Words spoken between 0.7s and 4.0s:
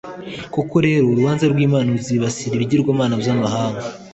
rero, urubanza rw’Imana ruzibasira ibigirwamana by’amahanga,